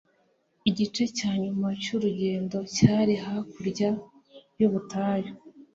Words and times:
Igice 0.69 1.03
cya 1.17 1.31
nyuma 1.43 1.67
cyurugendo 1.81 2.57
cyari 2.75 3.13
hakurya 3.23 3.89
yubutayu. 4.59 5.31